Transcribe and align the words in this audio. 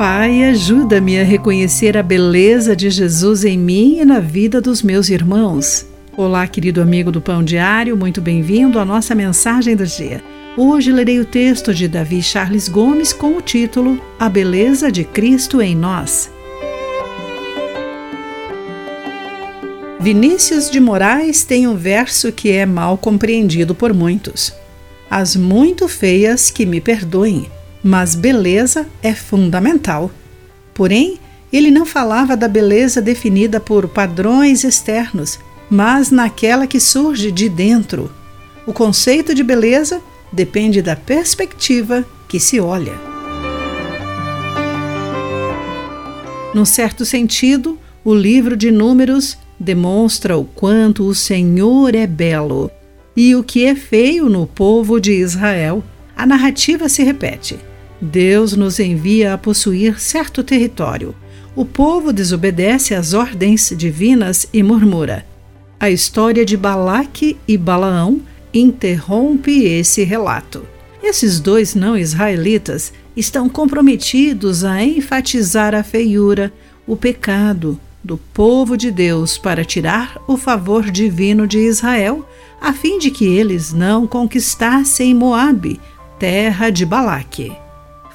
Pai, 0.00 0.44
ajuda-me 0.44 1.20
a 1.20 1.22
reconhecer 1.22 1.94
a 1.94 2.02
beleza 2.02 2.74
de 2.74 2.88
Jesus 2.88 3.44
em 3.44 3.58
mim 3.58 3.98
e 3.98 4.04
na 4.06 4.18
vida 4.18 4.58
dos 4.58 4.82
meus 4.82 5.10
irmãos. 5.10 5.84
Olá, 6.16 6.46
querido 6.46 6.80
amigo 6.80 7.12
do 7.12 7.20
Pão 7.20 7.44
Diário, 7.44 7.94
muito 7.98 8.18
bem-vindo 8.18 8.78
à 8.78 8.84
nossa 8.86 9.14
mensagem 9.14 9.76
do 9.76 9.84
dia. 9.84 10.24
Hoje 10.56 10.90
lerei 10.90 11.20
o 11.20 11.26
texto 11.26 11.74
de 11.74 11.86
Davi 11.86 12.22
Charles 12.22 12.66
Gomes 12.66 13.12
com 13.12 13.36
o 13.36 13.42
título 13.42 14.00
A 14.18 14.26
Beleza 14.26 14.90
de 14.90 15.04
Cristo 15.04 15.60
em 15.60 15.76
Nós. 15.76 16.32
Vinícius 20.00 20.70
de 20.70 20.80
Moraes 20.80 21.44
tem 21.44 21.66
um 21.66 21.76
verso 21.76 22.32
que 22.32 22.50
é 22.50 22.64
mal 22.64 22.96
compreendido 22.96 23.74
por 23.74 23.92
muitos. 23.92 24.50
As 25.10 25.36
muito 25.36 25.86
feias 25.86 26.50
que 26.50 26.64
me 26.64 26.80
perdoem 26.80 27.50
mas 27.82 28.14
beleza 28.14 28.86
é 29.02 29.14
fundamental. 29.14 30.10
Porém, 30.74 31.18
ele 31.52 31.70
não 31.70 31.84
falava 31.84 32.36
da 32.36 32.46
beleza 32.46 33.02
definida 33.02 33.58
por 33.58 33.88
padrões 33.88 34.64
externos, 34.64 35.38
mas 35.68 36.10
naquela 36.10 36.66
que 36.66 36.78
surge 36.78 37.30
de 37.30 37.48
dentro. 37.48 38.10
O 38.66 38.72
conceito 38.72 39.34
de 39.34 39.42
beleza 39.42 40.00
depende 40.32 40.80
da 40.80 40.94
perspectiva 40.94 42.04
que 42.28 42.38
se 42.38 42.60
olha. 42.60 42.94
Num 46.54 46.64
certo 46.64 47.04
sentido, 47.04 47.78
o 48.04 48.14
livro 48.14 48.56
de 48.56 48.70
Números 48.70 49.38
demonstra 49.58 50.36
o 50.36 50.44
quanto 50.44 51.04
o 51.04 51.14
Senhor 51.14 51.94
é 51.94 52.06
belo 52.06 52.70
e 53.16 53.34
o 53.34 53.44
que 53.44 53.64
é 53.64 53.74
feio 53.74 54.28
no 54.28 54.46
povo 54.46 55.00
de 55.00 55.12
Israel. 55.12 55.82
A 56.16 56.26
narrativa 56.26 56.88
se 56.88 57.02
repete. 57.02 57.58
Deus 58.00 58.54
nos 58.54 58.80
envia 58.80 59.34
a 59.34 59.38
possuir 59.38 60.00
certo 60.00 60.42
território. 60.42 61.14
O 61.54 61.64
povo 61.64 62.12
desobedece 62.12 62.94
às 62.94 63.12
ordens 63.12 63.72
divinas 63.76 64.46
e 64.52 64.62
murmura. 64.62 65.26
A 65.78 65.90
história 65.90 66.44
de 66.44 66.56
Balaque 66.56 67.36
e 67.46 67.56
Balaão 67.58 68.20
interrompe 68.54 69.64
esse 69.64 70.02
relato. 70.02 70.64
Esses 71.02 71.40
dois 71.40 71.74
não 71.74 71.96
israelitas 71.96 72.92
estão 73.16 73.48
comprometidos 73.48 74.64
a 74.64 74.82
enfatizar 74.82 75.74
a 75.74 75.82
feiura, 75.82 76.52
o 76.86 76.96
pecado 76.96 77.78
do 78.02 78.16
povo 78.16 78.76
de 78.76 78.90
Deus 78.90 79.36
para 79.36 79.64
tirar 79.64 80.18
o 80.26 80.36
favor 80.36 80.90
divino 80.90 81.46
de 81.46 81.58
Israel, 81.58 82.26
a 82.60 82.72
fim 82.72 82.98
de 82.98 83.10
que 83.10 83.26
eles 83.26 83.72
não 83.72 84.06
conquistassem 84.06 85.14
Moabe, 85.14 85.80
terra 86.18 86.70
de 86.70 86.86
Balaque. 86.86 87.52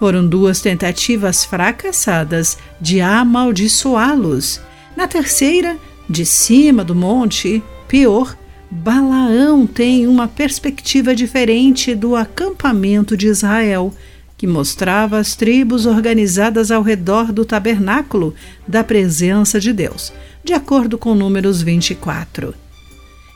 Foram 0.00 0.26
duas 0.26 0.62
tentativas 0.62 1.44
fracassadas 1.44 2.56
de 2.80 3.02
amaldiçoá-los. 3.02 4.58
Na 4.96 5.06
terceira, 5.06 5.76
de 6.08 6.24
cima 6.24 6.82
do 6.82 6.94
monte, 6.94 7.62
pior, 7.86 8.34
Balaão 8.70 9.66
tem 9.66 10.06
uma 10.06 10.26
perspectiva 10.26 11.14
diferente 11.14 11.94
do 11.94 12.16
acampamento 12.16 13.14
de 13.14 13.26
Israel, 13.26 13.92
que 14.38 14.46
mostrava 14.46 15.18
as 15.18 15.34
tribos 15.34 15.84
organizadas 15.84 16.70
ao 16.70 16.80
redor 16.80 17.30
do 17.30 17.44
tabernáculo 17.44 18.34
da 18.66 18.82
presença 18.82 19.60
de 19.60 19.70
Deus, 19.70 20.14
de 20.42 20.54
acordo 20.54 20.96
com 20.96 21.14
Números 21.14 21.60
24. 21.60 22.54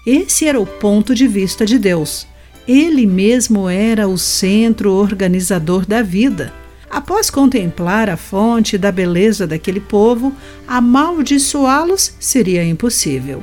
Esse 0.07 0.47
era 0.47 0.59
o 0.59 0.65
ponto 0.65 1.15
de 1.15 1.29
vista 1.29 1.67
de 1.67 1.79
Deus 1.79 2.27
ele 2.67 3.07
mesmo 3.07 3.69
era 3.69 4.09
o 4.09 4.17
centro 4.17 4.93
organizador 4.93 5.87
da 5.87 6.03
vida. 6.03 6.53
Após 6.91 7.29
contemplar 7.29 8.09
a 8.09 8.17
fonte 8.17 8.79
da 8.79 8.93
beleza 8.93 9.47
daquele 9.47 9.81
povo, 9.81 10.33
amaldiçoá-los 10.67 12.15
seria 12.21 12.65
impossível. 12.65 13.43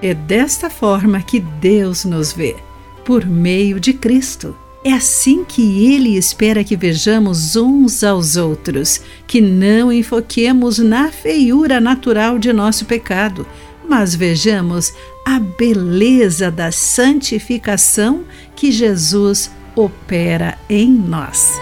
É 0.00 0.14
desta 0.14 0.68
forma 0.68 1.20
que 1.20 1.38
Deus 1.38 2.04
nos 2.04 2.32
vê, 2.32 2.56
por 3.04 3.26
meio 3.26 3.78
de 3.78 3.92
Cristo. 3.92 4.56
É 4.84 4.92
assim 4.92 5.44
que 5.44 5.94
Ele 5.94 6.16
espera 6.16 6.64
que 6.64 6.76
vejamos 6.76 7.54
uns 7.54 8.02
aos 8.02 8.36
outros, 8.36 9.00
que 9.28 9.40
não 9.40 9.92
enfoquemos 9.92 10.78
na 10.78 11.12
feiura 11.12 11.80
natural 11.80 12.36
de 12.36 12.52
nosso 12.52 12.84
pecado, 12.84 13.46
mas 13.88 14.14
vejamos 14.14 14.94
a 15.24 15.38
beleza 15.38 16.50
da 16.50 16.72
santificação 16.72 18.24
que 18.54 18.70
Jesus 18.70 19.50
opera 19.74 20.58
em 20.68 20.90
nós. 20.90 21.52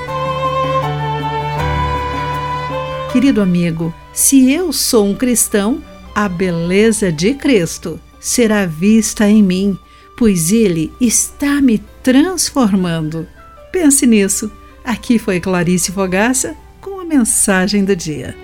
Querido 3.13 3.41
amigo, 3.41 3.93
se 4.13 4.53
eu 4.53 4.73
sou 4.73 5.07
um 5.07 5.15
cristão, 5.15 5.83
a 6.15 6.29
beleza 6.29 7.11
de 7.11 7.35
Cristo 7.35 8.01
será 8.21 8.67
vista 8.67 9.29
em 9.29 9.43
mim, 9.43 9.79
pois 10.17 10.53
Ele 10.53 10.93
está 11.01 11.61
me 11.61 11.79
transformando. 12.03 13.27
Pense 13.73 14.07
nisso. 14.07 14.51
Aqui 14.85 15.19
foi 15.19 15.41
Clarice 15.41 15.93
Fogaça 15.93 16.57
com 16.81 17.01
a 17.01 17.05
mensagem 17.05 17.85
do 17.85 17.95
dia. 17.97 18.37